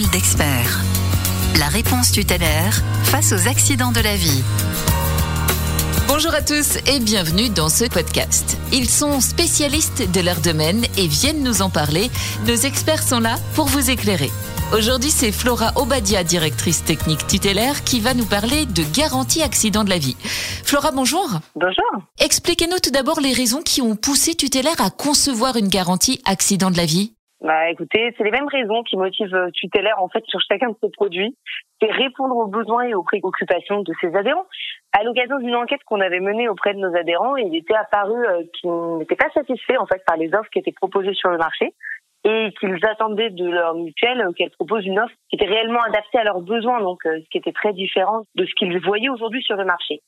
Parole 0.00 0.12
d'expert. 0.12 0.80
La 1.58 1.66
réponse 1.68 2.12
tutélaire 2.12 2.82
face 3.04 3.32
aux 3.32 3.48
accidents 3.48 3.92
de 3.92 4.00
la 4.00 4.16
vie. 4.16 4.42
Bonjour 6.08 6.32
à 6.32 6.42
tous 6.42 6.76
et 6.86 7.00
bienvenue 7.00 7.50
dans 7.50 7.68
ce 7.68 7.84
podcast. 7.84 8.56
Ils 8.72 8.88
sont 8.88 9.20
spécialistes 9.20 10.10
de 10.10 10.20
leur 10.20 10.36
domaine 10.36 10.84
et 10.96 11.06
viennent 11.06 11.42
nous 11.42 11.60
en 11.60 11.70
parler. 11.70 12.10
Nos 12.46 12.54
experts 12.54 13.02
sont 13.02 13.20
là 13.20 13.36
pour 13.54 13.66
vous 13.66 13.90
éclairer. 13.90 14.30
Aujourd'hui, 14.72 15.10
c'est 15.10 15.32
Flora 15.32 15.72
Obadia, 15.76 16.24
directrice 16.24 16.84
technique 16.84 17.26
tutélaire, 17.26 17.82
qui 17.84 18.00
va 18.00 18.14
nous 18.14 18.26
parler 18.26 18.66
de 18.66 18.82
garantie 18.94 19.42
accident 19.42 19.84
de 19.84 19.90
la 19.90 19.98
vie. 19.98 20.16
Flora, 20.64 20.92
bonjour. 20.92 21.28
Bonjour. 21.56 22.08
Expliquez-nous 22.20 22.78
tout 22.78 22.90
d'abord 22.90 23.20
les 23.20 23.32
raisons 23.32 23.62
qui 23.62 23.82
ont 23.82 23.96
poussé 23.96 24.34
tutélaire 24.34 24.80
à 24.80 24.90
concevoir 24.90 25.56
une 25.56 25.68
garantie 25.68 26.22
accident 26.24 26.70
de 26.70 26.76
la 26.76 26.86
vie. 26.86 27.12
Bah 27.40 27.70
écoutez, 27.70 28.14
c'est 28.18 28.24
les 28.24 28.30
mêmes 28.30 28.48
raisons 28.48 28.82
qui 28.82 28.98
motivent 28.98 29.34
euh, 29.34 29.50
Tutélaire 29.50 30.02
en 30.02 30.08
fait 30.08 30.22
sur 30.26 30.40
chacun 30.46 30.68
de 30.68 30.76
ses 30.82 30.90
produits. 30.90 31.34
C'est 31.80 31.90
répondre 31.90 32.36
aux 32.36 32.48
besoins 32.48 32.82
et 32.82 32.94
aux 32.94 33.02
préoccupations 33.02 33.82
de 33.82 33.94
ses 33.98 34.14
adhérents. 34.14 34.44
À 34.92 35.04
l'occasion 35.04 35.38
d'une 35.38 35.56
enquête 35.56 35.82
qu'on 35.86 36.00
avait 36.00 36.20
menée 36.20 36.50
auprès 36.50 36.74
de 36.74 36.78
nos 36.78 36.94
adhérents, 36.94 37.36
il 37.36 37.56
était 37.56 37.74
apparu 37.74 38.26
euh, 38.26 38.42
qu'ils 38.52 38.98
n'étaient 38.98 39.16
pas 39.16 39.30
satisfaits 39.32 39.78
en 39.78 39.86
fait 39.86 40.02
par 40.06 40.18
les 40.18 40.34
offres 40.34 40.50
qui 40.52 40.58
étaient 40.58 40.72
proposées 40.72 41.14
sur 41.14 41.30
le 41.30 41.38
marché 41.38 41.72
et 42.24 42.52
qu'ils 42.60 42.84
attendaient 42.84 43.30
de 43.30 43.48
leur 43.48 43.74
mutuelle 43.74 44.22
qu'elle 44.36 44.50
propose 44.50 44.84
une 44.84 44.98
offre 44.98 45.14
qui 45.30 45.36
était 45.36 45.46
réellement 45.46 45.80
adaptée 45.80 46.18
à 46.18 46.24
leurs 46.24 46.42
besoins, 46.42 46.82
donc 46.82 47.06
euh, 47.06 47.20
ce 47.24 47.28
qui 47.30 47.38
était 47.38 47.52
très 47.52 47.72
différent 47.72 48.24
de 48.34 48.44
ce 48.44 48.54
qu'ils 48.54 48.78
voyaient 48.80 49.08
aujourd'hui 49.08 49.42
sur 49.42 49.56
le 49.56 49.64
marché. 49.64 50.00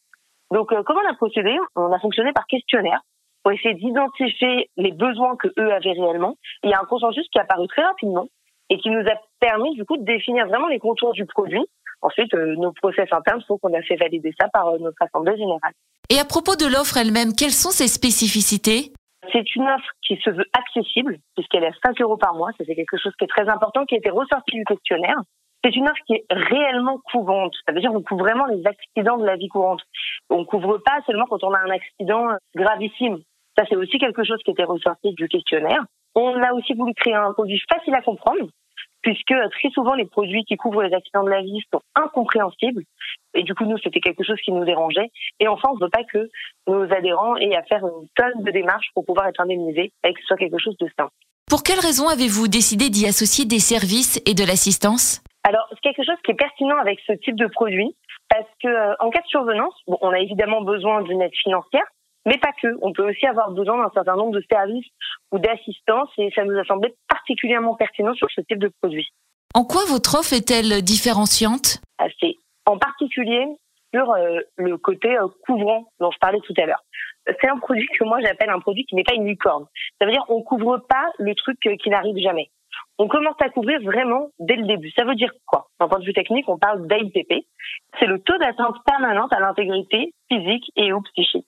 Donc 0.51 0.69
comment 0.69 1.01
on 1.03 1.11
a 1.11 1.15
procédé? 1.15 1.57
On 1.77 1.91
a 1.91 1.99
fonctionné 1.99 2.33
par 2.35 2.47
questionnaire 2.47 3.01
pour 3.43 3.53
essayer 3.53 3.75
d'identifier 3.75 4.71
les 4.77 4.93
besoins 4.93 5.37
que 5.37 5.49
eux 5.59 5.73
avaient 5.73 5.93
réellement. 5.93 6.37
il 6.63 6.71
y 6.71 6.75
a 6.75 6.81
un 6.81 6.87
consensus 6.87 7.27
qui 7.31 7.39
est 7.39 7.43
apparu 7.43 7.67
très 7.69 7.83
rapidement 7.83 8.29
et 8.71 8.79
qui 8.79 8.91
nous 8.91 9.01
a 9.01 9.15
permis 9.41 9.75
du 9.75 9.85
coup 9.85 9.97
de 9.97 10.05
définir 10.05 10.47
vraiment 10.47 10.69
les 10.69 10.79
contours 10.79 11.13
du 11.13 11.27
produit. 11.27 11.65
Ensuite, 12.01 12.35
euh, 12.35 12.57
nos 12.57 12.73
process 12.73 13.09
internes 13.13 13.43
font 13.47 13.59
qu'on 13.59 13.73
a 13.75 13.83
fait 13.83 13.97
valider 13.97 14.33
ça 14.41 14.49
par 14.49 14.69
euh, 14.69 14.79
notre 14.79 15.01
assemblée 15.01 15.37
générale. 15.37 15.73
Et 16.11 16.19
à 16.19 16.25
propos 16.25 16.57
de 16.57 16.67
l'offre 16.67 16.97
elle-même, 16.97 17.33
quelles 17.37 17.53
sont 17.53 17.71
ses 17.71 17.89
spécificités? 17.89 18.93
C'est 19.33 19.55
une 19.55 19.69
offre 19.69 19.91
qui 20.07 20.17
se 20.17 20.31
veut 20.31 20.47
accessible, 20.53 21.19
puisqu'elle 21.37 21.65
est 21.65 21.69
à 21.69 21.87
5 21.87 22.01
euros 22.01 22.17
par 22.17 22.35
mois. 22.35 22.51
C'est 22.59 22.75
quelque 22.75 22.99
chose 22.99 23.13
qui 23.19 23.25
est 23.25 23.29
très 23.29 23.49
important, 23.49 23.85
qui 23.87 23.95
a 23.95 23.99
été 23.99 24.11
ressorti 24.11 24.57
du 24.57 24.65
questionnaire. 24.65 25.17
C'est 25.65 25.77
une 25.77 25.85
offre 25.85 26.03
qui 26.07 26.15
est 26.15 26.25
réellement 26.31 26.99
couvrante. 27.13 27.55
Ça 27.67 27.73
veut 27.73 27.81
dire 27.81 27.93
qu'on 27.93 28.03
couvre 28.03 28.25
vraiment 28.25 28.47
les 28.47 28.67
accidents 28.67 29.17
de 29.17 29.25
la 29.25 29.37
vie 29.37 29.49
courante. 29.49 29.81
On 30.29 30.45
couvre 30.45 30.79
pas 30.79 31.01
seulement 31.07 31.27
quand 31.27 31.45
on 31.45 31.53
a 31.53 31.61
un 31.61 31.71
accident 31.71 32.31
gravissime. 32.57 33.19
Ça, 33.57 33.65
c'est 33.69 33.77
aussi 33.77 33.99
quelque 33.99 34.25
chose 34.25 34.41
qui 34.45 34.51
était 34.51 34.65
ressorti 34.65 35.13
du 35.15 35.29
questionnaire. 35.29 35.85
On 36.15 36.43
a 36.43 36.53
aussi 36.53 36.75
voulu 36.75 36.95
créer 36.95 37.15
un 37.15 37.33
produit 37.33 37.61
facile 37.73 37.95
à 37.95 38.03
comprendre, 38.03 38.49
puisque 39.03 39.35
très 39.51 39.71
souvent 39.71 39.95
les 39.95 40.07
produits 40.07 40.45
qui 40.45 40.57
couvrent 40.57 40.83
les 40.83 40.95
accidents 40.95 41.25
de 41.25 41.31
la 41.31 41.43
vie 41.43 41.61
sont 41.73 41.81
incompréhensibles. 41.95 42.83
Et 43.35 43.43
du 43.43 43.55
coup, 43.55 43.65
nous, 43.65 43.79
c'était 43.79 44.01
quelque 44.01 44.25
chose 44.25 44.41
qui 44.45 44.53
nous 44.53 44.65
dérangeait. 44.65 45.11
Et 45.41 45.49
enfin, 45.49 45.69
on 45.71 45.77
ne 45.77 45.81
veut 45.81 45.91
pas 45.91 46.05
que 46.05 46.31
nos 46.67 46.85
adhérents 46.93 47.37
aient 47.37 47.57
à 47.57 47.63
faire 47.63 47.85
une 47.85 48.09
tonne 48.15 48.45
de 48.45 48.51
démarches 48.51 48.89
pour 48.95 49.05
pouvoir 49.05 49.27
être 49.27 49.41
indemnisés 49.41 49.93
et 50.05 50.13
que 50.13 50.21
ce 50.21 50.27
soit 50.27 50.37
quelque 50.37 50.59
chose 50.59 50.77
de 50.79 50.89
simple. 50.99 51.13
Pour 51.49 51.63
quelles 51.63 51.81
raisons 51.81 52.09
avez-vous 52.09 52.49
décidé 52.49 52.89
d'y 52.89 53.07
associer 53.07 53.45
des 53.45 53.59
services 53.59 54.23
et 54.27 54.35
de 54.35 54.45
l'assistance? 54.45 55.23
Alors, 55.45 55.67
c'est 55.71 55.81
quelque 55.81 56.07
chose 56.07 56.21
qui 56.25 56.31
est 56.31 56.37
pertinent 56.37 56.79
avec 56.79 57.01
ce 57.07 57.13
type 57.13 57.37
de 57.37 57.47
produit, 57.47 57.95
parce 58.29 58.49
que 58.63 58.69
euh, 58.69 58.95
en 59.01 59.11
cas 59.11 59.21
de 59.21 59.27
survenance, 59.27 59.75
bon, 59.87 59.99
on 60.01 60.11
a 60.11 60.21
évidemment 60.21 60.63
besoin 60.63 61.03
d'une 61.03 61.21
aide 61.21 61.35
financière, 61.35 61.85
mais 62.27 62.39
pas 62.39 62.53
que. 62.61 62.69
On 62.83 62.93
peut 62.93 63.09
aussi 63.09 63.27
avoir 63.27 63.51
besoin 63.51 63.83
d'un 63.83 63.91
certain 63.93 64.17
nombre 64.17 64.33
de 64.33 64.45
services 64.51 64.87
ou 65.33 65.39
d'assistance 65.39 66.11
et 66.19 66.31
ça 66.35 66.45
nous 66.45 66.59
a 66.59 66.65
semblé 66.65 66.95
particulièrement 67.09 67.75
pertinent 67.75 68.15
sur 68.15 68.29
ce 68.35 68.41
type 68.43 68.59
de 68.59 68.71
produit. 68.81 69.09
En 69.55 69.65
quoi 69.65 69.83
votre 69.89 70.19
offre 70.19 70.33
est-elle 70.33 70.83
différenciante? 70.83 71.81
C'est 72.21 72.37
en 72.67 72.79
particulier 72.79 73.47
sur 73.95 74.11
euh, 74.13 74.41
le 74.57 74.79
côté 74.79 75.17
euh, 75.17 75.29
couvrant 75.47 75.85
dont 76.01 76.11
je 76.11 76.19
parlais 76.19 76.41
tout 76.41 76.55
à 76.57 76.67
l'heure. 76.67 76.83
C'est 77.27 77.49
un 77.49 77.59
produit 77.59 77.87
que 77.99 78.05
moi 78.05 78.19
j'appelle 78.21 78.51
un 78.51 78.61
produit 78.61 78.85
qui 78.87 78.95
n'est 78.95 79.05
pas 79.05 79.15
une 79.15 79.27
licorne. 79.27 79.67
Ça 80.01 80.07
veut 80.07 80.13
dire 80.13 80.25
on 80.29 80.43
couvre 80.43 80.79
pas 80.89 81.07
le 81.19 81.35
truc 81.35 81.59
euh, 81.67 81.77
qui 81.77 81.91
n'arrive 81.91 82.17
jamais. 82.17 82.51
On 82.99 83.09
commence 83.09 83.37
à 83.41 83.49
couvrir 83.49 83.81
vraiment 83.83 84.29
dès 84.39 84.57
le 84.57 84.67
début. 84.67 84.91
Ça 84.93 85.05
veut 85.05 85.15
dire 85.15 85.33
quoi? 85.47 85.67
D'un 85.79 85.89
point 85.89 85.99
de 85.99 86.05
vue 86.05 86.15
technique, 86.15 86.49
on 86.49 86.59
parle 86.59 86.87
d'AIPP. 86.87 87.45
C'est 87.99 88.07
le 88.07 88.21
taux 88.21 88.39
d'atteinte 88.39 88.77
permanente 88.87 89.33
à 89.33 89.41
l'intégrité 89.41 90.15
physique 90.31 90.71
et 90.77 90.93
ou 90.93 91.03
psychique. 91.03 91.47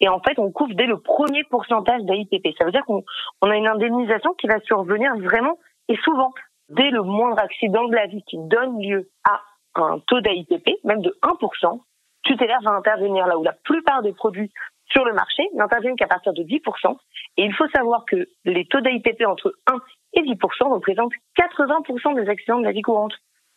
Et 0.00 0.08
en 0.08 0.20
fait, 0.20 0.38
on 0.38 0.50
couvre 0.50 0.74
dès 0.74 0.86
le 0.86 0.98
premier 0.98 1.44
pourcentage 1.44 2.02
d'AIPP. 2.02 2.56
Ça 2.58 2.64
veut 2.64 2.72
dire 2.72 2.84
qu'on 2.86 3.02
a 3.42 3.56
une 3.56 3.66
indemnisation 3.66 4.34
qui 4.34 4.46
va 4.46 4.60
survenir 4.60 5.16
vraiment 5.16 5.58
et 5.88 5.96
souvent 5.96 6.32
dès 6.68 6.90
le 6.90 7.02
moindre 7.02 7.38
accident 7.38 7.88
de 7.88 7.94
la 7.94 8.06
vie 8.06 8.22
qui 8.24 8.38
donne 8.38 8.80
lieu 8.82 9.08
à 9.24 9.40
un 9.74 10.00
taux 10.06 10.20
d'AIPP, 10.20 10.84
même 10.84 11.02
de 11.02 11.16
1%, 11.22 11.80
tutélaire 12.24 12.60
va 12.62 12.72
intervenir 12.72 13.26
là 13.26 13.38
où 13.38 13.42
la 13.42 13.52
plupart 13.52 14.02
des 14.02 14.12
produits 14.12 14.52
sur 14.90 15.04
le 15.04 15.12
marché 15.12 15.44
n'interviennent 15.54 15.96
qu'à 15.96 16.06
partir 16.06 16.32
de 16.32 16.42
10%. 16.42 16.96
Et 17.36 17.44
il 17.44 17.54
faut 17.54 17.68
savoir 17.68 18.04
que 18.06 18.28
les 18.44 18.66
taux 18.66 18.80
d'AIPP 18.80 19.26
entre 19.26 19.54
1 19.66 19.76
et 20.14 20.22
10% 20.22 20.72
représentent 20.72 21.12
80% 21.38 22.14
des 22.14 22.28
accidents 22.28 22.58
de 22.58 22.64
la 22.64 22.72
vie 22.72 22.82
courante. 22.82 23.14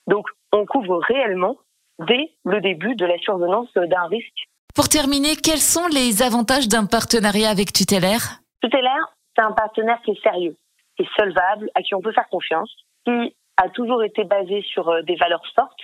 Donc, 0.07 0.27
on 0.51 0.65
couvre 0.65 0.99
réellement 0.99 1.57
dès 1.99 2.31
le 2.45 2.59
début 2.61 2.95
de 2.95 3.05
la 3.05 3.17
survenance 3.19 3.71
d'un 3.73 4.07
risque 4.07 4.47
pour 4.73 4.87
terminer, 4.87 5.35
quels 5.35 5.57
sont 5.57 5.87
les 5.87 6.23
avantages 6.23 6.67
d'un 6.67 6.85
partenariat 6.85 7.49
avec 7.49 7.73
Tutélaire 7.73 8.39
Tutélaire, 8.61 9.15
c'est 9.35 9.43
un 9.43 9.51
partenaire 9.51 9.99
qui 10.03 10.11
est 10.11 10.21
sérieux, 10.21 10.55
qui 10.95 11.03
est 11.03 11.09
solvable, 11.17 11.69
à 11.75 11.81
qui 11.81 11.95
on 11.95 12.01
peut 12.01 12.11
faire 12.13 12.29
confiance, 12.29 12.71
qui 13.05 13.35
a 13.57 13.69
toujours 13.69 14.03
été 14.03 14.23
basé 14.23 14.61
sur 14.61 14.89
euh, 14.89 15.01
des 15.01 15.15
valeurs 15.15 15.43
fortes, 15.55 15.81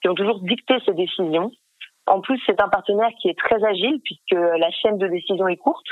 qui 0.00 0.08
ont 0.08 0.14
toujours 0.14 0.40
dicté 0.40 0.74
ses 0.86 0.94
décisions. 0.94 1.50
En 2.06 2.20
plus, 2.20 2.40
c'est 2.46 2.60
un 2.60 2.68
partenaire 2.68 3.10
qui 3.20 3.28
est 3.28 3.38
très 3.38 3.62
agile 3.64 4.00
puisque 4.02 4.32
la 4.32 4.70
chaîne 4.70 4.98
de 4.98 5.06
décision 5.06 5.46
est 5.46 5.56
courte. 5.56 5.86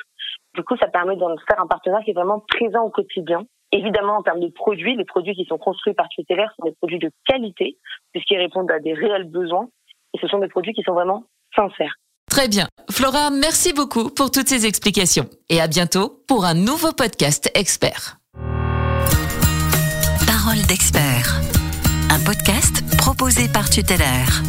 Du 0.54 0.62
coup, 0.64 0.76
ça 0.78 0.88
permet 0.88 1.16
de 1.16 1.22
faire 1.48 1.60
un 1.62 1.66
partenaire 1.66 2.00
qui 2.04 2.10
est 2.10 2.14
vraiment 2.14 2.40
présent 2.40 2.82
au 2.82 2.90
quotidien. 2.90 3.42
Évidemment, 3.70 4.16
en 4.16 4.22
termes 4.22 4.40
de 4.40 4.48
produits, 4.48 4.96
les 4.96 5.04
produits 5.04 5.34
qui 5.34 5.44
sont 5.44 5.58
construits 5.58 5.94
par 5.94 6.08
Tutélaire 6.08 6.52
sont 6.58 6.66
des 6.66 6.74
produits 6.74 6.98
de 6.98 7.10
qualité 7.26 7.76
puisqu'ils 8.12 8.38
répondent 8.38 8.70
à 8.70 8.78
des 8.78 8.94
réels 8.94 9.30
besoins 9.30 9.68
et 10.14 10.18
ce 10.18 10.26
sont 10.26 10.38
des 10.38 10.48
produits 10.48 10.72
qui 10.72 10.82
sont 10.82 10.94
vraiment 10.94 11.24
sincères. 11.54 11.94
Très 12.38 12.46
bien. 12.46 12.68
Flora, 12.88 13.30
merci 13.30 13.72
beaucoup 13.72 14.10
pour 14.10 14.30
toutes 14.30 14.48
ces 14.48 14.64
explications. 14.64 15.28
Et 15.48 15.60
à 15.60 15.66
bientôt 15.66 16.22
pour 16.28 16.44
un 16.44 16.54
nouveau 16.54 16.92
podcast 16.92 17.50
expert. 17.54 18.20
Parole 20.24 20.62
d'expert. 20.68 21.40
Un 22.10 22.20
podcast 22.20 22.84
proposé 22.96 23.48
par 23.48 23.68
Tutélaire. 23.68 24.40